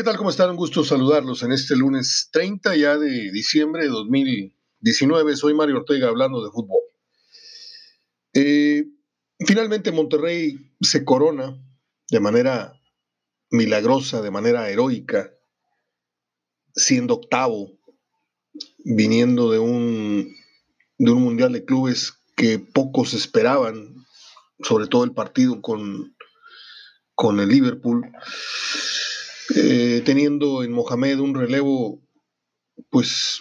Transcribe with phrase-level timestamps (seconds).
[0.00, 0.16] ¿Qué tal?
[0.16, 0.48] ¿Cómo están?
[0.48, 5.36] Un gusto saludarlos en este lunes 30 ya de diciembre de 2019.
[5.36, 6.80] Soy Mario Ortega hablando de fútbol.
[8.32, 8.86] Eh,
[9.40, 11.54] finalmente Monterrey se corona
[12.08, 12.80] de manera
[13.50, 15.34] milagrosa, de manera heroica,
[16.74, 17.78] siendo octavo,
[18.78, 20.34] viniendo de un,
[20.96, 23.96] de un Mundial de Clubes que pocos esperaban,
[24.62, 26.16] sobre todo el partido con,
[27.14, 28.10] con el Liverpool.
[29.56, 32.00] Eh, teniendo en Mohamed un relevo
[32.88, 33.40] pues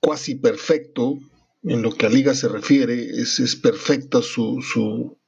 [0.00, 1.18] cuasi perfecto
[1.62, 5.18] en lo que a liga se refiere, es, perfecta su, su,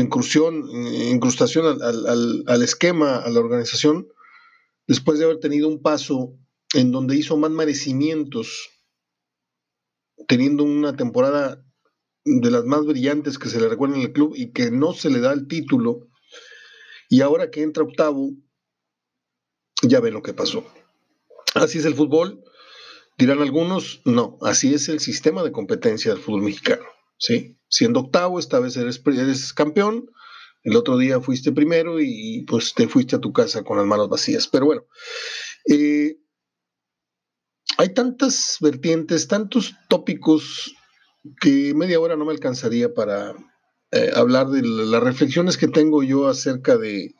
[0.00, 0.64] incursión,
[1.10, 4.08] incrustación al, esquema, a la organización,
[4.86, 6.38] después de haber tenido un paso
[6.74, 8.70] en donde hizo más merecimientos,
[10.28, 11.64] teniendo una temporada
[12.24, 15.10] de las más brillantes que se le recuerda en el club y que no se
[15.10, 16.06] le da el título,
[17.08, 18.30] y ahora que entra octavo,
[19.82, 20.64] ya ven lo que pasó.
[21.54, 22.44] Así es el fútbol,
[23.18, 26.84] dirán algunos, no, así es el sistema de competencia del fútbol mexicano.
[27.18, 27.58] ¿sí?
[27.68, 30.10] Siendo octavo, esta vez eres, campeón,
[30.62, 34.08] el otro día fuiste primero y pues te fuiste a tu casa con las manos
[34.08, 34.46] vacías.
[34.46, 34.84] Pero bueno,
[35.68, 36.18] eh,
[37.78, 40.74] hay tantas vertientes, tantos tópicos
[41.40, 43.34] que media hora no me alcanzaría para
[43.92, 47.14] eh, hablar de las reflexiones que tengo yo acerca de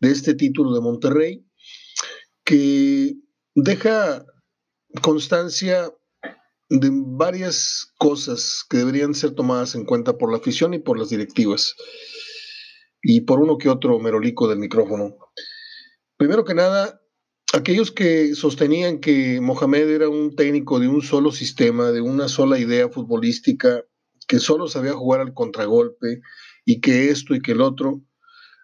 [0.00, 1.47] este título de Monterrey
[2.48, 3.14] que
[3.54, 4.24] deja
[5.02, 5.92] constancia
[6.70, 11.10] de varias cosas que deberían ser tomadas en cuenta por la afición y por las
[11.10, 11.74] directivas
[13.02, 15.14] y por uno que otro merolico del micrófono.
[16.16, 17.02] Primero que nada,
[17.52, 22.58] aquellos que sostenían que Mohamed era un técnico de un solo sistema, de una sola
[22.58, 23.84] idea futbolística,
[24.26, 26.22] que solo sabía jugar al contragolpe
[26.64, 28.00] y que esto y que el otro,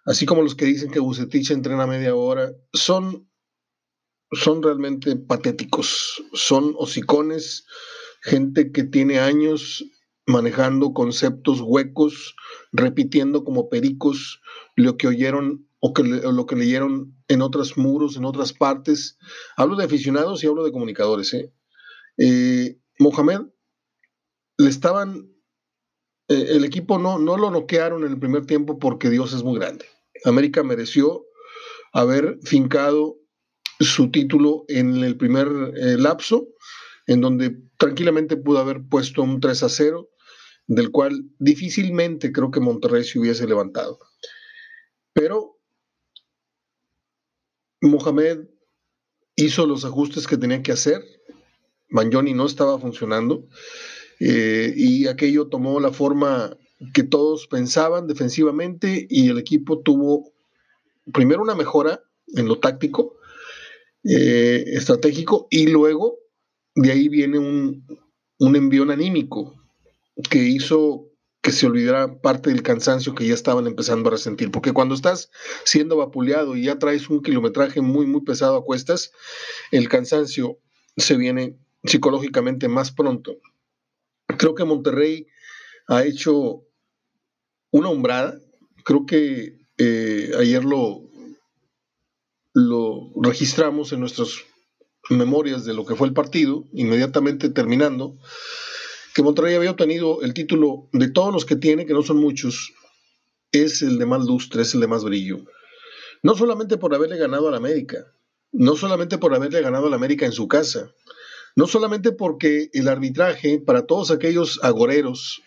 [0.05, 3.29] así como los que dicen que Bucetich entrena media hora, son
[4.31, 7.65] son realmente patéticos, son hocicones,
[8.21, 9.85] gente que tiene años
[10.25, 12.35] manejando conceptos huecos,
[12.71, 14.41] repitiendo como pericos
[14.75, 19.17] lo que oyeron o, que, lo que leyeron en otros muros, en otras partes.
[19.55, 21.33] Hablo de aficionados y hablo de comunicadores.
[21.33, 21.53] ¿eh?
[22.17, 23.41] eh Mohamed,
[24.57, 25.29] le estaban,
[26.29, 29.59] eh, el equipo no, no lo noquearon en el primer tiempo porque Dios es muy
[29.59, 29.85] grande.
[30.23, 31.25] América mereció
[31.93, 33.17] haber fincado
[33.79, 36.47] su título en el primer eh, lapso,
[37.07, 40.09] en donde tranquilamente pudo haber puesto un 3 a 0,
[40.67, 43.99] del cual difícilmente creo que Monterrey se hubiese levantado.
[45.13, 45.59] Pero
[47.81, 48.47] Mohamed
[49.35, 51.03] hizo los ajustes que tenía que hacer,
[51.89, 53.47] Manjoni no estaba funcionando,
[54.19, 56.57] eh, y aquello tomó la forma
[56.93, 60.33] que todos pensaban defensivamente y el equipo tuvo
[61.13, 62.01] primero una mejora
[62.35, 63.17] en lo táctico,
[64.07, 66.19] eh, estratégico y luego
[66.75, 67.85] de ahí viene un,
[68.39, 69.55] un envión anímico
[70.29, 71.09] que hizo
[71.45, 74.49] que se olvidara parte del cansancio que ya estaban empezando a resentir.
[74.49, 75.29] Porque cuando estás
[75.63, 79.11] siendo vapuleado y ya traes un kilometraje muy, muy pesado a cuestas,
[79.69, 80.57] el cansancio
[80.97, 83.37] se viene psicológicamente más pronto.
[84.25, 85.27] Creo que Monterrey
[85.87, 86.63] ha hecho
[87.69, 88.39] una hombrada.
[88.83, 91.04] Creo que eh, ayer lo, lo
[93.15, 94.43] registramos en nuestras
[95.09, 98.17] memorias de lo que fue el partido, inmediatamente terminando,
[99.13, 102.73] que Monterrey había obtenido el título de todos los que tiene, que no son muchos,
[103.51, 105.37] es el de más lustre, es el de más brillo.
[106.21, 108.11] No solamente por haberle ganado al América,
[108.51, 110.91] no solamente por haberle ganado al América en su casa,
[111.55, 115.41] no solamente porque el arbitraje para todos aquellos agoreros,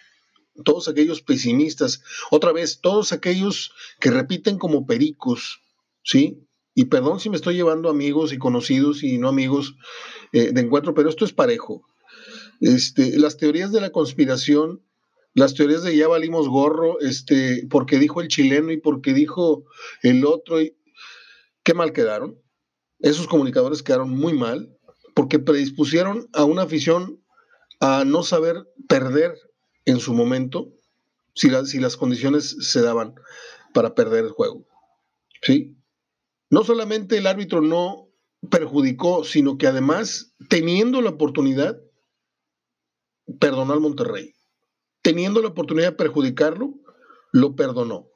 [0.65, 5.61] todos aquellos pesimistas, otra vez, todos aquellos que repiten como pericos,
[6.03, 6.48] ¿sí?
[6.79, 9.75] Y perdón si me estoy llevando amigos y conocidos y no amigos
[10.33, 11.83] eh, de encuentro, pero esto es parejo.
[12.61, 14.81] Este, las teorías de la conspiración,
[15.35, 19.65] las teorías de ya valimos gorro, este, porque dijo el chileno y porque dijo
[20.05, 20.77] el otro, y,
[21.65, 22.41] qué mal quedaron.
[23.01, 24.73] Esos comunicadores quedaron muy mal,
[25.17, 27.21] porque predispusieron a una afición
[27.81, 28.55] a no saber
[28.89, 29.35] perder
[29.85, 30.69] en su momento
[31.35, 33.17] si, si las condiciones se daban
[33.75, 34.65] para perder el juego.
[35.43, 35.75] ¿Sí?
[36.51, 38.09] No solamente el árbitro no
[38.51, 41.81] perjudicó, sino que además, teniendo la oportunidad,
[43.39, 44.35] perdonó al Monterrey.
[45.03, 46.75] Teniendo la oportunidad de perjudicarlo,
[47.33, 48.09] lo perdonó.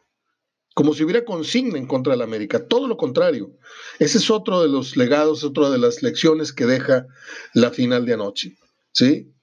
[0.74, 2.66] Como si hubiera consigna en contra del América.
[2.66, 3.52] Todo lo contrario.
[3.98, 7.06] Ese es otro de los legados, otra de las lecciones que deja
[7.52, 8.56] la final de anoche.
[8.92, 9.34] ¿Sí?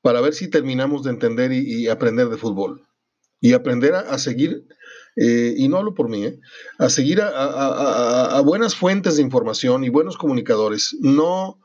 [0.00, 2.86] Para ver si terminamos de entender y, y aprender de fútbol.
[3.40, 4.66] y aprender a, seguir,
[5.16, 6.40] eh, y no hablo por mí, eh,
[6.78, 11.60] a seguir a, buenas fuentes de información y buenos comunicadores, no,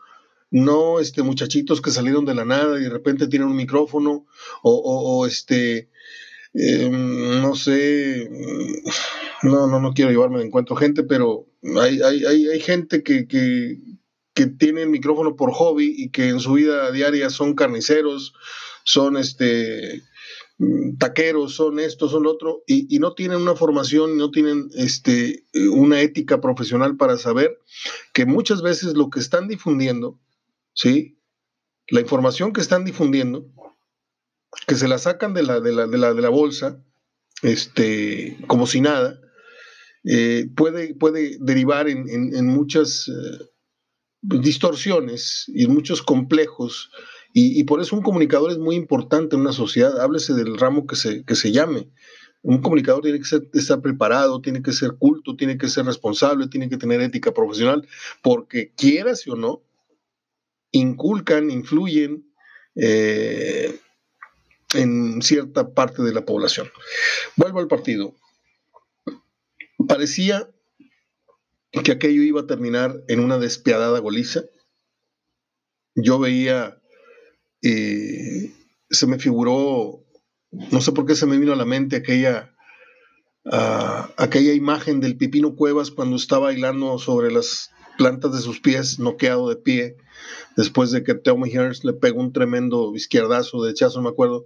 [0.50, 4.26] no este, muchachitos que salieron de la nada y de repente tienen un micrófono
[4.64, 5.90] o, este,
[6.54, 8.30] em, no sé,
[9.44, 11.48] no, no, no quiero llevarme de encuentro gente, pero
[11.80, 13.78] hay, hay, hay, gente que, que,
[14.34, 18.34] que tiene el micrófono por hobby y que en su vida diaria son carniceros,
[18.84, 20.02] son este
[20.98, 26.02] taqueros, son esto, son lo otro, y, no tienen una formación, no tienen este, una
[26.02, 27.60] ética profesional para saber
[28.14, 30.20] que muchas veces lo que están difundiendo,
[30.74, 31.20] ¿sí?
[31.88, 33.50] La información que están difundiendo,
[34.68, 36.84] que se la sacan de la, de la, de la, de la bolsa,
[37.42, 39.20] este, como si nada,
[40.06, 43.46] eh, puede, puede derivar en, muchas eh,
[44.22, 46.92] distorsiones y en muchos complejos
[47.36, 50.96] y, por eso un comunicador es muy importante en una sociedad, háblese del ramo que
[50.96, 51.90] se, que se llame.
[52.44, 56.70] Un comunicador tiene que estar preparado, tiene que ser culto, tiene que ser responsable, tiene
[56.70, 57.88] que tener ética profesional,
[58.22, 59.64] porque quieras o no,
[60.72, 62.32] inculcan, influyen
[62.76, 63.80] eh,
[64.76, 66.70] en cierta parte de la población.
[67.36, 68.14] Vuelvo al partido.
[69.88, 70.48] Parecía
[71.84, 74.44] que aquello iba a terminar en una despiadada goliza.
[75.96, 76.80] Yo veía
[77.64, 78.54] y
[78.90, 80.04] se me figuró,
[80.52, 82.54] no sé por qué se me vino a la mente aquella,
[83.46, 89.48] aquella imagen del Pipino Cuevas cuando estaba bailando sobre las plantas de sus pies, noqueado
[89.48, 89.96] de pie,
[90.58, 94.46] después de que Tommy Hearns le pegó un tremendo izquierdazo de hechazo, me acuerdo,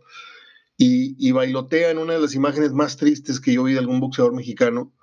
[0.78, 4.36] y, bailotea en una de las imágenes más tristes que yo vi de algún boxeador
[4.36, 4.94] mexicano,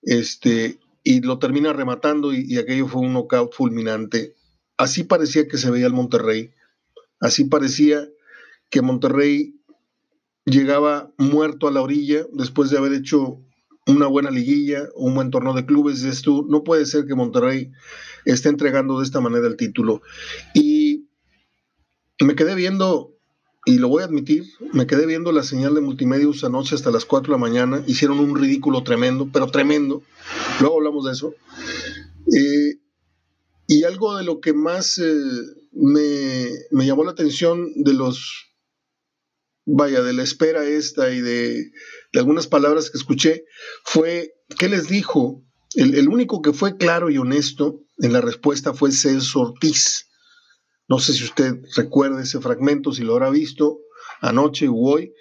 [0.00, 4.34] este, y lo termina rematando y, y aquello fue un knockout fulminante.
[4.78, 6.54] Así parecía que se veía el Monterrey
[7.22, 8.08] Así parecía
[8.68, 9.54] que Monterrey
[10.44, 13.40] llegaba muerto a la orilla después de haber hecho
[13.86, 16.02] una buena liguilla, un buen torneo de clubes.
[16.02, 17.70] Esto no puede ser que Monterrey
[18.24, 20.02] esté entregando de esta manera el título.
[20.52, 21.06] Y
[22.20, 23.14] me quedé viendo,
[23.64, 27.04] y lo voy a admitir, me quedé viendo la señal de multimedios anoche hasta las
[27.04, 27.84] 4 de la mañana.
[27.86, 30.02] Hicieron un ridículo tremendo, pero tremendo.
[30.60, 31.34] Luego hablamos de eso.
[32.36, 32.78] Eh,
[33.68, 35.12] y algo de lo que más eh,
[35.72, 38.52] me, llamó la atención de los,
[39.64, 41.70] vaya, de la espera esta y de,
[42.14, 43.44] algunas palabras que escuché,
[43.84, 45.42] fue, ¿qué les dijo?
[45.74, 50.08] El, único que fue claro y honesto en la respuesta fue Celso Ortiz.
[50.88, 53.78] No sé si usted recuerda ese fragmento, si lo habrá visto
[54.20, 55.14] anoche o hoy,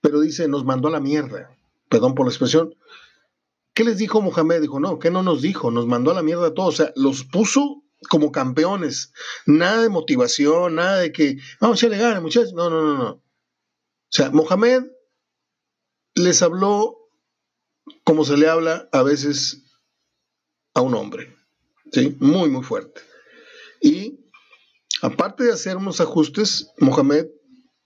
[0.00, 1.54] pero dice, nos mandó a la mierda,
[1.90, 2.74] perdón por la expresión.
[3.74, 4.62] ¿Qué les dijo Mohamed?
[4.62, 5.70] Dijo, no, ¿qué no nos dijo?
[5.70, 6.74] Nos mandó a la mierda a todos.
[6.74, 9.12] O sea, los puso como campeones.
[9.46, 12.52] Nada de motivación, nada de que, vamos a echarle ganas, muchachos.
[12.52, 13.10] No, no, no, no.
[13.10, 13.22] O
[14.12, 14.84] sea, Mohamed
[16.14, 16.96] les habló
[18.04, 19.64] como se le habla a veces
[20.74, 21.36] a un hombre.
[21.92, 22.16] ¿Sí?
[22.20, 23.00] Muy, muy fuerte.
[23.80, 24.30] Y
[25.02, 27.26] aparte de hacer unos ajustes, Mohamed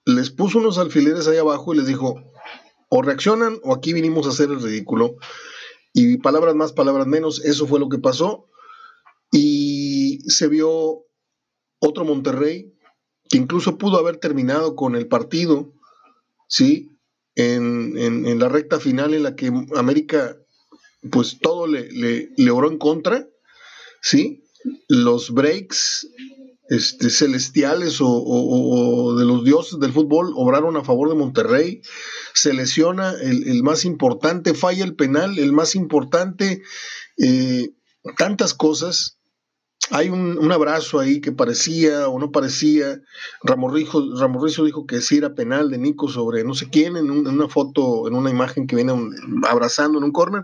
[0.05, 2.23] les puso unos alfileres ahí abajo y les dijo,
[2.91, 5.17] o reaccionan o aquí vinimos a hacer el ridículo.
[5.93, 8.49] Y palabras más, palabras menos, eso fue lo que pasó.
[10.27, 11.05] Se vio
[11.79, 12.75] otro Monterrey
[13.29, 15.73] que incluso pudo haber terminado con el partido,
[16.49, 16.91] ¿sí?
[17.37, 20.37] En, la recta final en la que América,
[21.11, 23.29] pues todo le, le, oró en contra,
[24.01, 24.45] ¿sí?
[24.89, 26.09] Los breaks
[26.69, 31.83] este, celestiales o, de los dioses del fútbol obraron a favor de Monterrey.
[32.35, 36.63] Se lesiona el, más importante, falla el penal, el más importante,
[37.19, 37.71] eh,
[38.17, 39.19] tantas cosas
[39.91, 43.01] hay un, abrazo ahí que parecía o no parecía.
[43.43, 48.09] Ramorrizo, dijo que sí era penal de Nico sobre no sé quién en, una foto,
[48.09, 48.95] en una imagen que viene
[49.47, 50.43] abrazando en un corner.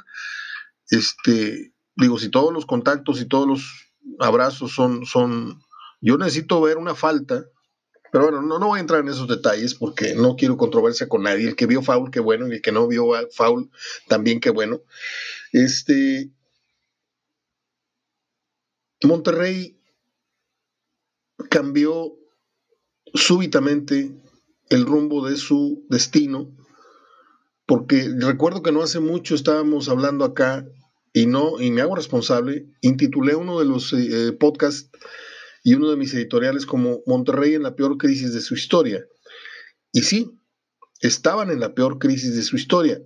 [0.91, 5.63] Este, digo, si todos los contactos y todos los abrazos son, son,
[6.01, 7.47] yo necesito ver una falta,
[8.13, 11.23] pero bueno, no, no voy a entrar en esos detalles porque no quiero controversia con
[11.23, 11.49] nadie.
[11.49, 13.71] El que vio foul, qué bueno, y el que no vio foul,
[14.09, 14.81] también qué bueno.
[15.53, 16.31] Este,
[19.07, 19.79] Monterrey
[21.49, 22.17] cambió
[23.15, 24.13] súbitamente
[24.69, 26.55] el rumbo de su destino,
[27.67, 30.67] porque recuerdo que no hace mucho estábamos hablando acá
[31.13, 34.91] y no, y me hago responsable, intitulé uno de los eh, podcasts
[35.65, 39.05] y uno de mis editoriales como Monterrey en la peor crisis de su historia.
[39.93, 40.39] Y sí,
[41.01, 43.01] estaban en la peor crisis de su historia.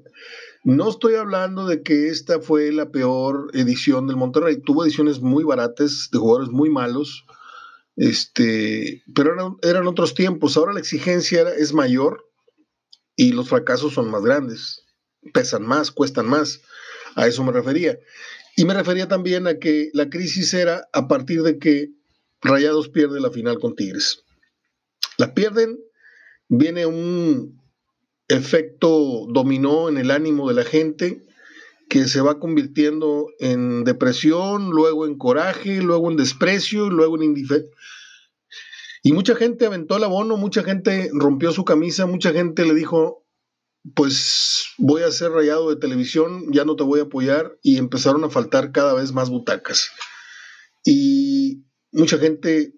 [0.64, 4.62] No estoy hablando de que esta fue la peor edición del Monterrey.
[4.62, 7.26] Tuvo ediciones muy baratas, de jugadores muy malos,
[7.96, 10.56] este, pero eran, otros tiempos.
[10.56, 12.26] Ahora la exigencia es mayor
[13.14, 14.86] y los fracasos son más grandes,
[15.34, 16.62] pesan más, cuestan más.
[17.14, 17.98] A eso me refería.
[18.56, 21.90] Y me refería también a que la crisis era a partir de que
[22.40, 24.24] Rayados pierde la final con Tigres.
[25.18, 25.78] La pierden,
[26.48, 27.63] viene un
[28.28, 31.24] efecto dominó en el ánimo de la gente
[31.88, 37.70] que se va convirtiendo en depresión, luego en coraje, luego en desprecio, luego en indiferencia.
[39.02, 43.26] Y mucha gente aventó el abono, mucha gente rompió su camisa, mucha gente le dijo,
[43.94, 48.24] pues voy a ser rayado de televisión, ya no te voy a apoyar, y empezaron
[48.24, 49.90] a faltar cada vez más butacas.
[50.86, 52.72] Y mucha gente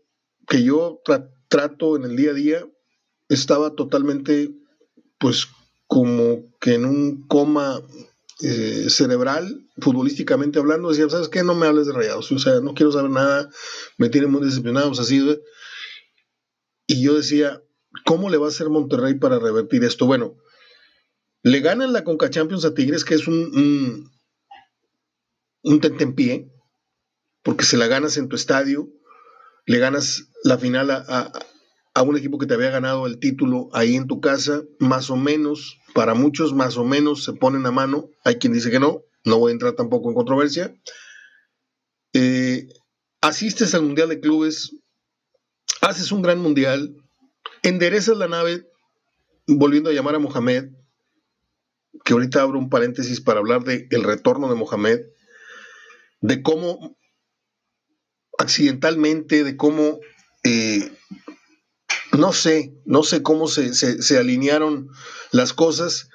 [0.49, 1.01] que yo
[1.49, 2.67] trato en el día a día
[3.29, 4.51] estaba totalmente,
[5.19, 5.47] pues,
[5.87, 7.81] como que en un coma
[8.43, 11.43] eh, cerebral, futbolísticamente hablando, decía, ¿sabes qué?
[11.43, 13.49] No me hables de rayados, o sea, no quiero saber nada,
[13.99, 15.41] me tienen muy disciplinados así.
[16.87, 17.63] Y yo decía,
[18.05, 20.07] ¿cómo le va a hacer Monterrey para revertir esto?
[20.07, 20.37] Bueno,
[21.43, 24.11] le ganan la Conca Champions a Tigres, que es un, un,
[25.63, 26.51] un tentempié,
[27.43, 28.91] porque se la ganas en tu estadio,
[29.65, 31.33] le ganas la final a, a,
[32.03, 35.79] un equipo que te había ganado el título ahí en tu casa, más o menos,
[35.95, 39.39] para muchos más o menos se ponen a mano, hay quien dice que no, no
[39.39, 40.75] voy a entrar tampoco en controversia.
[42.13, 42.69] Eh,
[43.21, 44.77] asistes al Mundial de Clubes,
[45.81, 46.95] haces un gran mundial,
[47.63, 48.67] enderezas la nave,
[49.47, 50.71] volviendo a llamar a Mohamed,
[52.05, 55.01] que ahorita abro un paréntesis para hablar del el retorno de Mohamed,
[56.21, 56.97] de cómo
[58.39, 60.01] accidentalmente, de cómo,
[60.45, 60.91] eh,
[62.17, 64.89] no sé, no sé cómo se, se, alinearon
[65.33, 66.09] las cosas,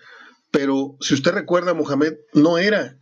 [0.51, 2.97] pero si usted recuerda, Mohamed no era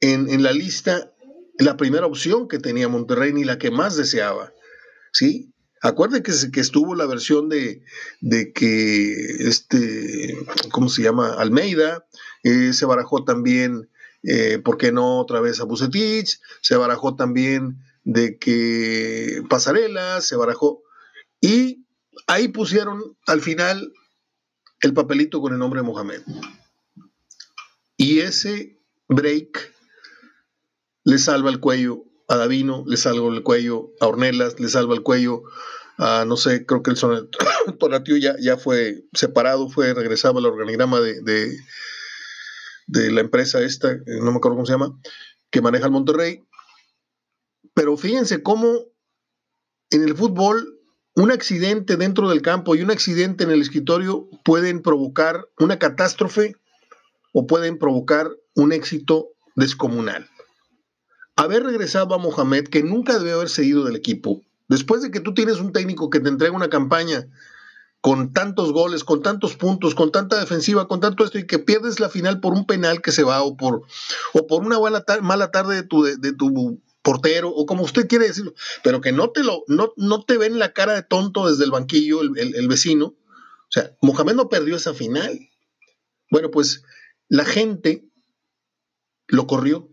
[0.00, 1.12] en, en la lista
[1.58, 4.52] la primera opción que tenía Monterrey ni la que más deseaba.
[5.12, 5.52] ¿sí?
[5.80, 7.82] Acuerde que, que estuvo la versión de,
[8.54, 10.36] que, este,
[10.70, 11.34] ¿cómo se llama?
[11.34, 12.06] Almeida,
[12.42, 13.88] eh, se barajó también,
[14.22, 16.40] eh, ¿por qué no otra vez a Bucetich?
[16.62, 20.82] Se barajó también de que Pasarela, se barajó,
[21.40, 21.86] y
[22.26, 23.92] ahí pusieron al final
[24.80, 26.22] el papelito con el nombre de Mohamed.
[27.96, 28.78] Y ese
[29.08, 29.74] break
[31.04, 35.02] le salva el cuello a Davino, le salva el cuello a Ornelas, le salva el
[35.02, 35.42] cuello
[35.96, 36.98] a, no sé, creo que el
[37.78, 41.22] Tonatiu ya, ya fue separado, fue regresado al organigrama de,
[42.86, 44.96] de, la empresa esta, eh, no me acuerdo cómo se llama,
[45.50, 46.44] que maneja el Monterrey.
[47.74, 48.84] Pero fíjense cómo
[49.90, 50.77] en el fútbol
[51.18, 56.54] un accidente dentro del campo y un accidente en el escritorio pueden provocar una catástrofe
[57.32, 60.28] o pueden provocar un éxito descomunal.
[61.34, 65.34] Haber regresado a Mohamed, que nunca debe haber seguido del equipo, después de que tú
[65.34, 67.26] tienes un técnico que te entrega una campaña
[68.00, 71.98] con tantos goles, con tantos puntos, con tanta defensiva, con tanto esto, y que pierdes
[71.98, 73.82] la final por un penal que se va o por,
[74.34, 74.78] o por una
[75.20, 78.52] mala tarde de tu, de, tu portero, o como usted quiere decirlo,
[78.84, 81.70] pero que no te lo, no, no te ven la cara de tonto desde el
[81.70, 83.06] banquillo el, el vecino.
[83.06, 85.38] O sea, Mohamed no perdió esa final.
[86.30, 86.82] Bueno, pues
[87.28, 88.04] la gente
[89.26, 89.88] lo corrió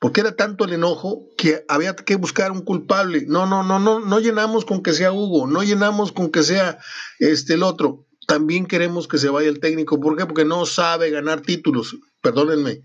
[0.00, 3.24] porque era tanto el enojo que había que buscar un culpable.
[3.28, 6.80] No, no, no, no, no llenamos con que sea Hugo, no llenamos con que sea
[7.20, 8.08] este el otro.
[8.26, 10.00] También queremos que se vaya el técnico.
[10.00, 10.26] ¿Por qué?
[10.26, 11.96] Porque no sabe ganar títulos.
[12.20, 12.82] Perdónenme,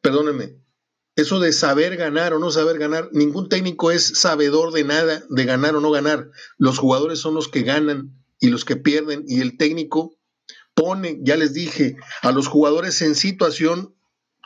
[0.00, 0.65] perdónenme.
[1.16, 5.44] Eso de saber ganar o no saber ganar, ningún técnico es sabedor de nada, de
[5.44, 6.30] ganar o no ganar.
[6.58, 10.14] Los jugadores son los que ganan y los que pierden y el técnico
[10.74, 13.96] pone, ya les dije, a los jugadores en situación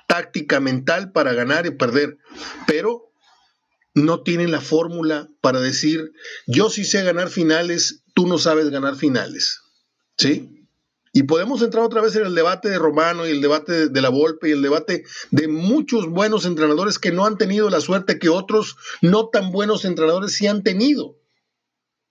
[0.07, 2.19] táctica mental para ganar y perder,
[2.69, 3.13] pero
[3.95, 6.13] no tienen la fórmula para decir,
[6.47, 9.61] yo sí sé ganar finales, tú no sabes ganar finales.
[10.17, 10.60] ¿Sí?
[11.13, 14.11] Y podemos entrar otra vez en el debate de Romano y el debate de, la
[14.11, 18.29] Volpe y el debate de muchos buenos entrenadores que no han tenido la suerte que
[18.29, 21.19] otros no tan buenos entrenadores sí han tenido.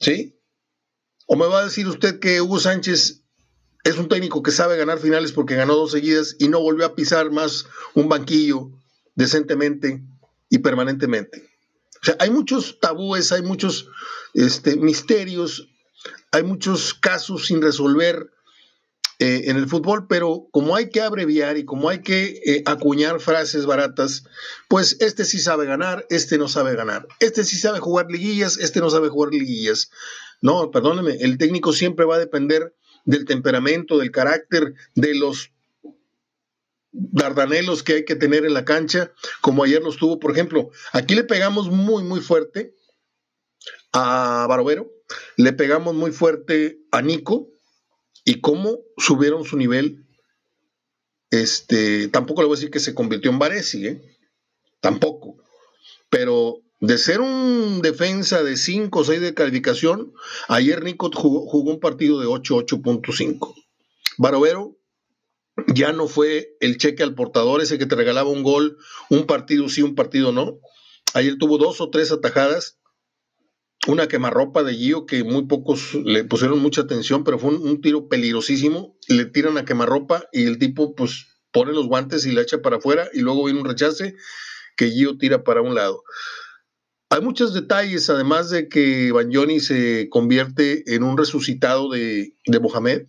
[0.01, 0.37] ¿Sí?
[1.27, 3.23] ¿O me va a decir usted que Hugo Sánchez
[3.85, 6.95] es un técnico que sabe ganar finales porque ganó dos seguidas y no volvió a
[6.95, 8.71] pisar más un banquillo
[9.15, 10.03] decentemente
[10.49, 11.49] y permanentemente.
[12.01, 13.87] O sea, hay muchos tabúes, hay muchos
[14.33, 15.69] este, misterios,
[16.31, 18.31] hay muchos casos sin resolver
[19.21, 23.19] eh, en el fútbol, pero como hay que abreviar y como hay que eh, acuñar
[23.19, 24.23] frases baratas,
[24.69, 28.79] pues este sí sabe ganar, este no sabe ganar, este sí sabe jugar liguillas, este
[28.79, 29.91] no sabe jugar liguillas.
[30.41, 32.73] No, perdóneme, el técnico siempre va a depender
[33.03, 35.51] del temperamento, del carácter, de los
[36.93, 39.11] dardanelos que hay que tener en la cancha,
[39.41, 40.69] como ayer los tuvo, por ejemplo.
[40.93, 42.73] Aquí le pegamos muy, muy fuerte
[43.91, 44.89] a Barovero,
[45.35, 47.49] le pegamos muy fuerte a Nico,
[48.25, 50.05] y cómo subieron su nivel.
[51.31, 54.01] Este, tampoco le voy a decir que se convirtió en Varesi, ¿eh?
[54.79, 55.37] tampoco.
[56.09, 60.13] Pero de ser un defensa de 5 o 6 de calificación,
[60.47, 63.53] ayer Nico jugó, jugó un partido de 8, 8.5.
[64.17, 64.79] Barovero
[65.67, 68.77] ya no fue el cheque al portador, ese que te regalaba un gol,
[69.09, 70.59] un partido sí, un partido no.
[71.13, 72.78] Ayer tuvo dos o tres atajadas,
[73.87, 78.07] una quemarropa de Gio que muy pocos le pusieron mucha atención, pero fue un, tiro
[78.07, 78.97] peligrosísimo.
[79.07, 82.77] Le tiran a quemarropa y el tipo pues pone los guantes y la echa para
[82.77, 84.15] afuera y luego viene un rechace
[84.75, 86.03] que Gio tira para un lado.
[87.09, 93.07] Hay muchos detalles, además de que Banjoni se convierte en un resucitado de, de Mohamed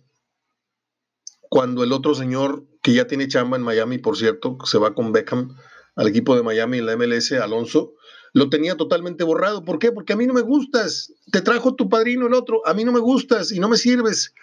[1.51, 5.11] cuando el otro señor que ya tiene chamba en Miami, por cierto, se va con
[5.11, 5.55] Beckham
[5.97, 7.93] al equipo de Miami en la MLS, Alonso,
[8.33, 9.63] lo tenía totalmente borrado.
[9.63, 9.91] ¿Por qué?
[9.91, 11.13] Porque a mí no me gustas.
[11.31, 14.33] Te trajo tu padrino el otro, a mí no me gustas y no me sirves.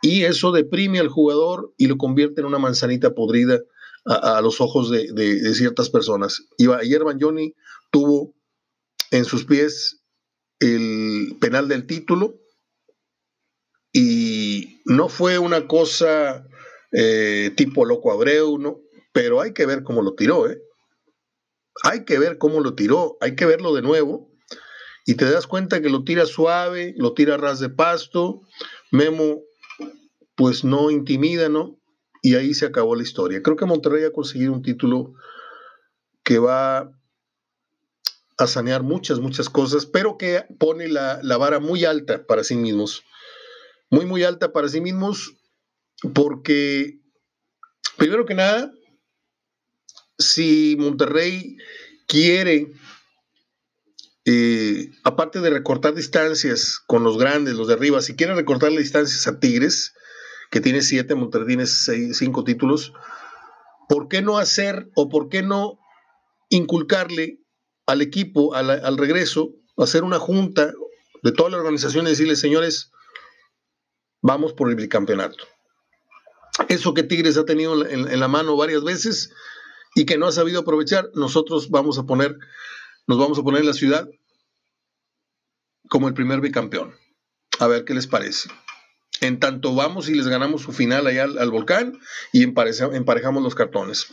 [0.00, 3.60] Y eso deprime al jugador y lo convierte en una manzanita podrida
[4.04, 6.46] a, los ojos de, ciertas personas.
[6.56, 7.54] Y ayer Johnny
[7.90, 8.34] tuvo
[9.10, 10.02] en sus pies
[10.60, 12.40] el penal del título
[13.92, 16.46] y no fue una cosa
[16.92, 18.80] eh, tipo loco Abreu, ¿no?
[19.12, 20.60] Pero hay que ver cómo lo tiró, ¿eh?
[21.84, 24.30] Hay que ver cómo lo tiró, hay que verlo de nuevo.
[25.06, 28.42] Y te das cuenta que lo tira suave, lo tira a ras de pasto.
[28.90, 29.42] Memo,
[30.34, 31.80] pues no intimida, ¿no?
[32.20, 33.42] Y ahí se acabó la historia.
[33.42, 35.14] Creo que Monterrey ha conseguido un título
[36.24, 36.92] que va
[38.36, 42.56] a sanear muchas, muchas cosas, pero que pone la, la vara muy alta para sí
[42.56, 43.02] mismos
[43.90, 45.34] muy, muy alta para sí mismos,
[46.14, 47.00] porque,
[47.96, 48.72] primero que nada,
[50.18, 51.56] si Monterrey
[52.06, 52.72] quiere,
[54.24, 59.26] eh, aparte de recortar distancias con los grandes, los de arriba, si quiere recortar distancias
[59.26, 59.94] a Tigres,
[60.50, 62.92] que tiene siete, Monterrey tiene cinco títulos,
[63.88, 65.78] ¿por qué no hacer o por qué no
[66.50, 67.40] inculcarle
[67.86, 70.72] al equipo, al regreso, hacer una junta
[71.22, 72.92] de toda la organización y decirle, señores,
[74.22, 75.44] vamos por el bicampeonato.
[76.68, 79.30] Eso que Tigres ha tenido en, la mano varias veces
[79.94, 82.36] y que no ha sabido aprovechar, nosotros vamos a poner,
[83.06, 84.08] nos vamos a poner en la ciudad
[85.88, 86.94] como el primer bicampeón.
[87.58, 88.50] A ver qué les parece.
[89.20, 91.98] En tanto vamos y les ganamos su final allá al, volcán
[92.32, 94.06] y emparejamos los cartones.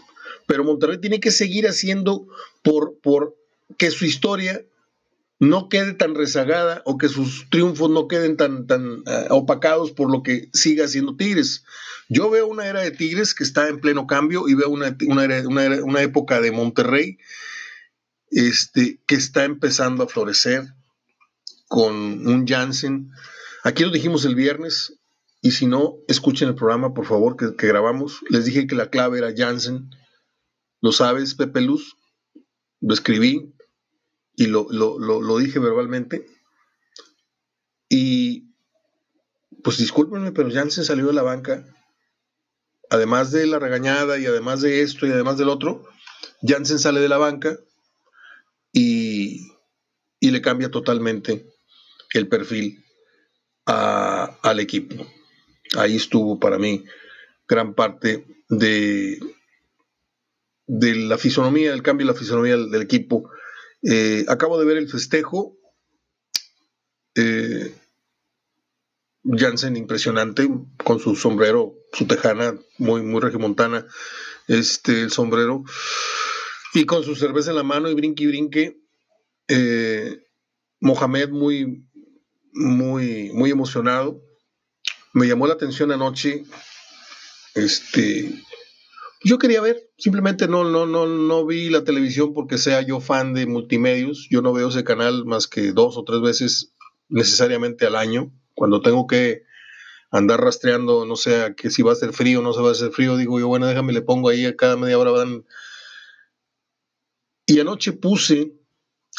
[0.48, 2.28] Pero Monterrey tiene que seguir haciendo
[2.64, 3.36] por, por
[3.78, 4.64] que su historia
[5.40, 10.10] no quede tan rezagada o que sus triunfos no queden tan, tan eh, opacados por
[10.10, 11.64] lo que siga siendo Tigres.
[12.08, 16.02] Yo veo una era de Tigres que está en pleno cambio y veo una, una,
[16.02, 17.18] época de Monterrey
[18.30, 20.74] este, que está empezando a florecer
[21.68, 21.94] con
[22.28, 23.12] un Jansen.
[23.64, 25.00] Aquí lo dijimos el viernes
[25.42, 28.22] y si no, escuchen el programa, por favor, que, que grabamos.
[28.30, 29.90] Les dije que la clave era Jansen.
[30.82, 31.98] ¿Lo sabes, Pepe Luz?
[32.80, 33.55] Lo escribí,
[34.36, 36.26] y lo, lo, dije verbalmente.
[37.90, 38.54] Y
[39.64, 41.66] pues discúlpenme, pero Jansen salió de la banca,
[42.90, 45.88] además de la regañada y además de esto y además del otro,
[46.42, 47.58] Jansen sale de la banca
[48.72, 49.52] y,
[50.20, 51.52] y le cambia totalmente
[52.14, 52.84] el perfil
[53.66, 55.06] al equipo.
[55.78, 56.86] Ahí estuvo para mí
[57.48, 59.20] gran parte de,
[60.68, 63.30] de la fisonomía, el cambio de la fisonomía del equipo
[63.88, 65.58] eh, acabo de ver el festejo.
[67.16, 67.74] Eh,
[69.24, 70.48] Jansen impresionante
[70.84, 73.88] con su sombrero, su tejana muy, muy regimontana,
[74.48, 75.64] este, el sombrero,
[76.74, 78.82] y con su cerveza en la mano y brinque y brinque.
[79.48, 80.22] Eh,
[80.80, 81.88] Mohamed muy,
[82.54, 84.22] muy, muy emocionado.
[85.14, 86.44] Me llamó la atención anoche
[87.56, 88.44] este,
[89.26, 93.34] yo quería ver, simplemente no, no, no, no vi la televisión porque sea yo fan
[93.34, 94.28] de multimedios.
[94.30, 96.74] Yo no veo ese canal más que dos o tres veces
[97.10, 98.32] necesariamente al año.
[98.54, 99.42] Cuando tengo que
[100.12, 102.74] andar rastreando, no sé, que si va a ser frío o no se va a
[102.74, 105.10] hacer frío, digo yo, bueno, déjame, le pongo ahí a cada media hora.
[105.10, 105.44] Van...
[107.48, 108.54] Y anoche puse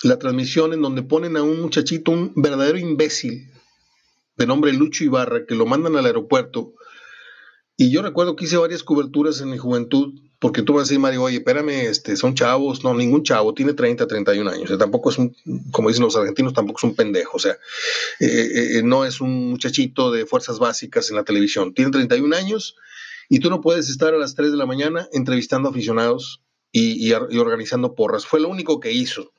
[0.05, 3.51] la transmisión en donde ponen a un muchachito, un verdadero imbécil,
[4.37, 6.75] de nombre Lucho Ibarra, que lo mandan al aeropuerto
[7.77, 11.25] y yo recuerdo que hice varias coberturas en mi juventud, porque tú a decir, Mario,
[11.25, 12.85] oye, espérame, este, son chavos.
[12.85, 14.65] No, ningún chavo, tiene 30, 31 años.
[14.65, 15.35] O sea, tampoco es un,
[15.73, 17.37] como dicen los argentinos, tampoco es un pendejo.
[17.37, 17.53] O sea,
[18.21, 21.75] eh, eh, eh, no es un muchachito de fuerzas básicas en la televisión.
[21.75, 22.77] Tiene 31 años
[23.29, 27.13] y tú no puedes estar a las 3 de la mañana entrevistando aficionados y, y
[27.13, 28.27] organizando porras.
[28.27, 29.33] Fue lo único que hizo.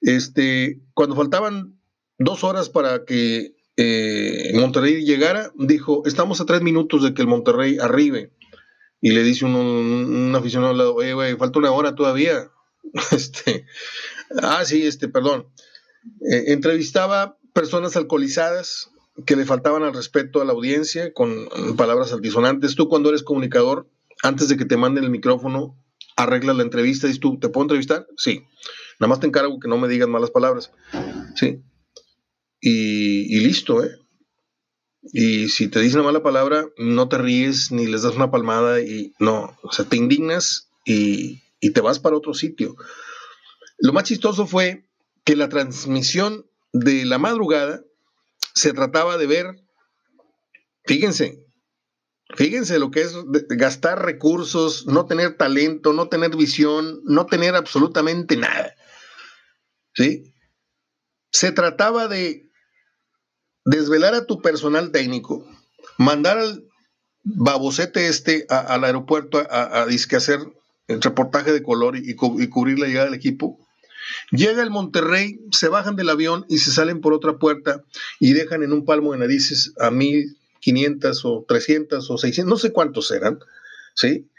[0.00, 1.78] Este, cuando faltaban
[2.18, 7.28] dos horas para que eh, Monterrey llegara, dijo, estamos a tres minutos de que el
[7.28, 8.32] Monterrey arribe.
[9.00, 12.50] Y le dice un, aficionado al lado, oye, güey, falta una hora todavía.
[13.12, 13.66] este,
[14.42, 15.46] ah, sí, este, perdón.
[16.28, 18.90] Eh, entrevistaba personas alcoholizadas
[19.24, 22.74] que le faltaban al respeto a la audiencia con palabras altisonantes.
[22.74, 23.88] Tú cuando eres comunicador,
[24.24, 25.76] antes de que te manden el micrófono,
[26.16, 28.08] arreglas la entrevista dices tú, ¿te puedo entrevistar?
[28.16, 28.42] Sí.
[28.98, 30.72] Nada más te encargo que no me digas malas palabras.
[31.36, 31.62] Sí
[32.60, 33.90] y, listo, ¿eh?
[35.12, 38.80] Y si te dicen una mala palabra, no te ríes ni les das una palmada
[38.80, 42.76] y no, o sea, te indignas y, y te vas para otro sitio.
[43.78, 44.84] Lo más chistoso fue
[45.24, 47.82] que la transmisión de la madrugada
[48.54, 49.46] se trataba de ver,
[50.84, 51.46] fíjense,
[52.34, 53.14] fíjense lo que es
[53.48, 58.74] gastar recursos, no tener talento, no tener visión, no tener absolutamente nada.
[59.94, 60.34] ¿Sí?
[61.30, 62.47] Se trataba de
[63.68, 65.46] desvelar a tu personal técnico,
[65.98, 66.64] mandar al
[67.22, 70.40] babocete este al aeropuerto a, a, hacer
[70.86, 73.58] el reportaje de color y, cubrir la llegada del equipo.
[74.30, 77.84] Llega el Monterrey, se bajan del avión y se salen por otra puerta
[78.18, 82.72] y dejan en un palmo de narices a 1500 o 300 o 600, no sé
[82.72, 83.38] cuántos eran,
[83.94, 84.30] ¿sí?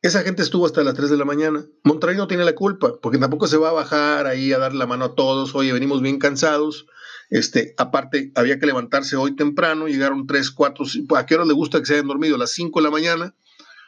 [0.00, 1.66] Esa gente estuvo hasta las 3 de la mañana.
[1.84, 4.86] Monterrey no tiene la culpa, porque tampoco se va a bajar ahí a dar la
[4.86, 5.54] mano a todos.
[5.54, 6.86] Oye, venimos bien cansados,
[7.30, 10.84] este, aparte, había que levantarse hoy temprano, llegaron 3, 4,
[11.16, 12.34] ¿a qué hora le gusta que se hayan dormido?
[12.34, 13.34] A las 5 de la mañana,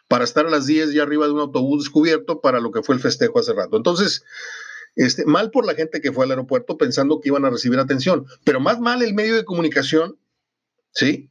[0.07, 2.94] para estar a las 10 ya arriba de un autobús descubierto para lo que fue
[2.94, 3.76] el festejo hace rato.
[3.76, 4.24] Entonces,
[4.94, 8.26] este, mal por la gente que fue al aeropuerto pensando que iban a recibir atención,
[8.44, 10.16] pero más mal el medio de comunicación,
[10.92, 11.28] ¿sí?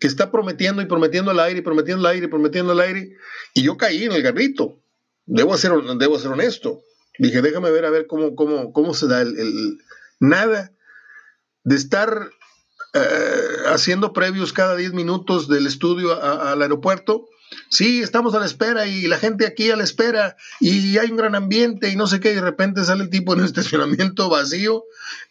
[0.00, 3.16] Que está prometiendo y prometiendo al aire y prometiendo al aire y prometiendo al aire,
[3.52, 4.80] y yo caí en el garrito.
[5.26, 6.80] Debo ser, debo ser honesto.
[7.18, 9.78] Dije, déjame ver a ver cómo, cómo, cómo se da el
[10.18, 10.72] nada
[11.64, 12.30] de estar
[12.94, 17.26] eh, haciendo previos cada 10 minutos del estudio al aeropuerto.
[17.70, 21.16] Sí, estamos a la espera y la gente aquí a la espera y hay un
[21.16, 24.28] gran ambiente y no sé qué, y de repente sale el tipo en un estacionamiento
[24.28, 24.84] vacío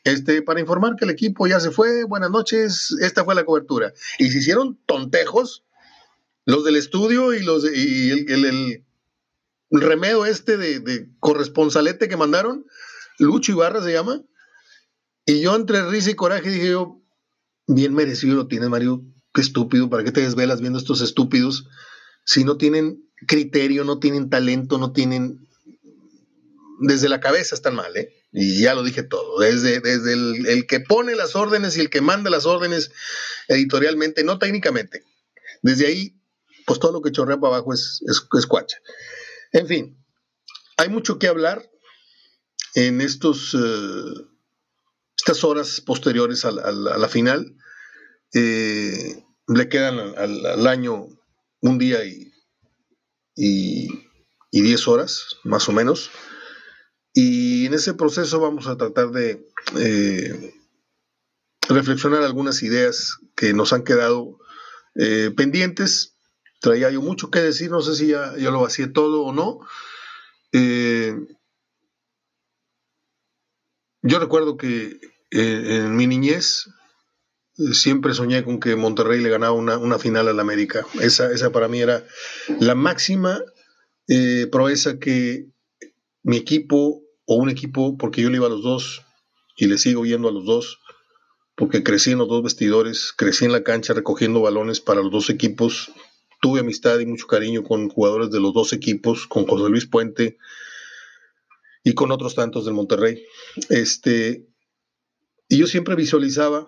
[0.03, 3.93] este, para informar que el equipo ya se fue, buenas noches, esta fue la cobertura.
[4.17, 5.63] Y se hicieron tontejos
[6.45, 8.83] los del estudio y los y el,
[9.69, 12.65] remedio este de, de corresponsalete que mandaron,
[13.19, 14.21] Lucho Ibarra se llama,
[15.25, 17.01] y yo entre risa y coraje dije yo,
[17.67, 19.03] bien merecido lo tienes, Mario,
[19.33, 21.67] qué estúpido, ¿para qué te desvelas viendo estos estúpidos?
[22.25, 25.47] Si no tienen criterio, no tienen talento, no tienen...
[26.79, 28.11] Desde la cabeza están mal, ¿eh?
[28.31, 32.01] Y ya lo dije todo, desde, desde el, que pone las órdenes y el que
[32.01, 32.91] manda las órdenes
[33.49, 35.03] editorialmente, no técnicamente.
[35.61, 36.15] Desde ahí,
[36.65, 38.77] pues todo lo que chorrea para abajo es, es, cuacha.
[39.51, 40.03] En fin,
[40.77, 41.69] hay mucho que hablar
[42.73, 43.53] en estos...
[43.53, 44.30] Eh,
[45.21, 47.55] estas horas posteriores a la, final
[48.33, 51.09] eh, le quedan al, año
[51.61, 52.33] un día y,
[53.35, 53.87] y,
[54.51, 56.09] diez horas, más o menos.
[57.13, 60.55] Y en ese proceso vamos a tratar de eh,
[61.69, 64.39] reflexionar algunas ideas que nos han quedado
[64.95, 66.17] eh, pendientes.
[66.61, 69.59] Traía yo mucho que decir, no sé si ya, ya lo vacié todo o no.
[74.01, 74.99] Yo recuerdo que
[75.31, 76.67] eh, en mi niñez
[77.73, 80.85] siempre soñé con que Monterrey le ganaba una, final al América.
[81.01, 82.05] Esa, esa, para mí era
[82.59, 83.41] la máxima
[84.07, 85.47] eh, proeza que
[86.23, 89.03] mi equipo o un equipo, porque yo le iba a los dos
[89.55, 90.79] y le sigo yendo a los dos,
[91.55, 95.29] porque crecí en los dos vestidores, crecí en la cancha recogiendo balones para los dos
[95.29, 95.91] equipos,
[96.41, 100.37] tuve amistad y mucho cariño con jugadores de los dos equipos, con José Luis Puente
[101.83, 103.23] y con otros tantos del Monterrey.
[103.69, 104.47] Este,
[105.49, 106.67] y yo siempre visualizaba,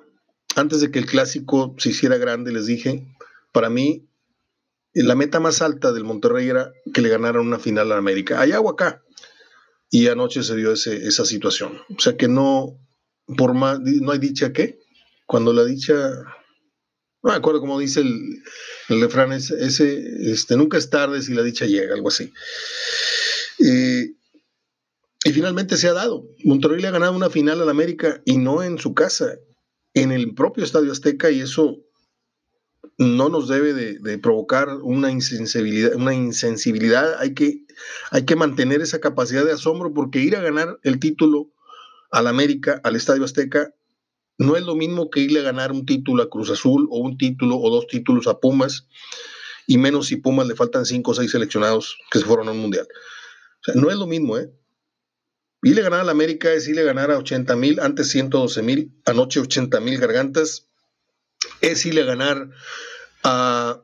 [0.55, 3.05] antes de que el clásico se hiciera grande, les dije,
[3.51, 4.07] para mí
[4.93, 8.59] la meta más alta del Monterrey era que le ganaran una final a América, allá
[8.59, 9.03] o acá.
[9.89, 11.79] Y anoche se dio esa situación.
[11.95, 12.79] O sea que no,
[13.37, 14.79] por más, no hay dicha que,
[15.25, 15.93] cuando la dicha,
[17.21, 18.41] no me acuerdo cómo dice el,
[18.89, 22.31] el refrán, ese, este, nunca es tarde si la dicha llega, algo así.
[23.59, 24.13] Eh,
[25.23, 26.27] y finalmente se ha dado.
[26.43, 29.37] Monterrey le ha ganado una final al América y no en su casa,
[29.93, 31.77] en el propio Estadio Azteca y eso
[32.97, 37.19] no nos debe de, provocar una insensibilidad, una insensibilidad.
[37.19, 37.65] Hay que,
[38.11, 41.51] hay que mantener esa capacidad de asombro porque ir a ganar el título
[42.11, 43.73] al América, al Estadio Azteca,
[44.37, 47.17] no es lo mismo que irle a ganar un título a Cruz Azul o un
[47.17, 48.87] título o dos títulos a Pumas,
[49.67, 52.59] y menos si Pumas le faltan cinco o seis seleccionados que se fueron a un
[52.59, 52.85] mundial.
[52.85, 54.51] O sea, no es lo mismo, ¿eh?
[55.63, 58.91] Y le ganar a la América es irle ganar a 80 mil, antes 112 mil,
[59.05, 60.67] anoche 80 mil gargantas.
[61.61, 62.49] Es irle ganar
[63.23, 63.81] a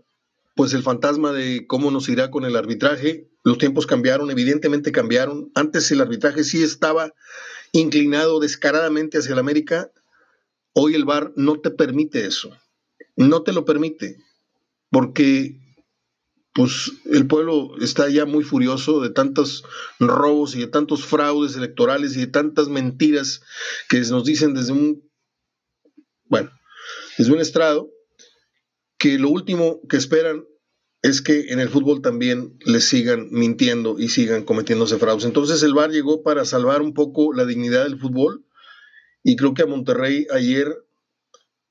[0.55, 3.29] pues el fantasma de cómo nos irá con el arbitraje.
[3.45, 5.51] Los tiempos cambiaron, evidentemente cambiaron.
[5.55, 7.13] Antes el arbitraje sí estaba
[7.71, 9.89] inclinado descaradamente hacia la América.
[10.73, 12.51] Hoy el VAR no te permite eso.
[13.15, 14.17] No te lo permite.
[14.89, 15.57] Porque
[16.53, 19.63] pues el pueblo está ya muy furioso de tantos
[19.99, 23.41] robos y de tantos fraudes electorales y de tantas mentiras
[23.87, 25.09] que nos dicen desde un,
[26.25, 26.51] bueno,
[27.17, 27.89] desde un estrado,
[28.97, 30.43] que lo último que esperan
[31.01, 35.25] es que en el fútbol también les sigan mintiendo y sigan cometiéndose fraudes.
[35.25, 38.45] Entonces el VAR llegó para salvar un poco la dignidad del fútbol
[39.23, 40.67] y creo que a Monterrey ayer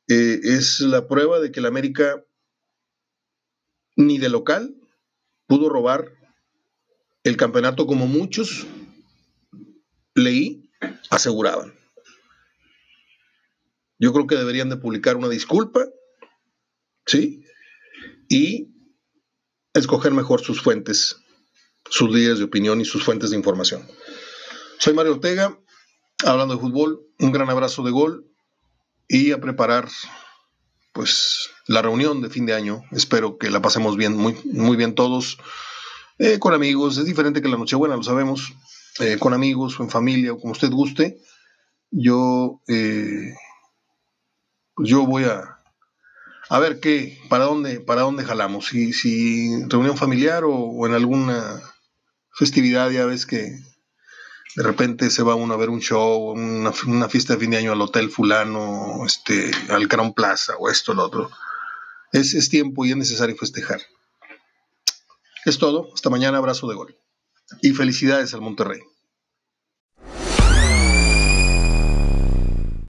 [0.08, 2.24] eh, es la prueba de que la América
[3.98, 4.76] ni de local
[5.48, 6.12] pudo robar
[7.24, 8.66] el campeonato como muchos
[10.14, 10.70] leí
[11.10, 11.74] aseguraban.
[13.98, 15.84] Yo creo que deberían de publicar una disculpa,
[17.06, 17.44] ¿sí?
[18.28, 18.72] Y
[19.74, 21.16] escoger mejor sus fuentes,
[21.90, 23.84] sus líderes de opinión y sus fuentes de información.
[24.78, 25.58] Soy Mario Ortega,
[26.24, 28.30] hablando de fútbol, un gran abrazo de gol
[29.08, 29.88] y a preparar
[30.98, 32.82] pues la reunión de fin de año.
[32.90, 35.38] Espero que la pasemos bien, muy, muy bien todos,
[36.18, 36.98] eh, con amigos.
[36.98, 38.52] Es diferente que la Nochebuena, lo sabemos,
[38.98, 41.20] eh, con amigos o en familia o como usted guste.
[41.92, 43.32] Yo, eh,
[44.74, 45.60] pues yo voy a,
[46.48, 48.66] a ver qué, para dónde, para dónde jalamos.
[48.66, 51.62] Si, si reunión familiar o en alguna
[52.32, 53.56] festividad, ya ves que
[54.58, 56.72] de repente se va uno a ver un show, una,
[57.08, 61.04] fiesta de fin de año al Hotel Fulano, este, al Crown Plaza o esto, lo
[61.04, 61.30] otro.
[62.10, 63.80] Es, es tiempo y es necesario festejar.
[65.44, 65.88] Es todo.
[65.94, 66.96] Hasta mañana, abrazo de gol.
[67.62, 68.80] Y felicidades al Monterrey.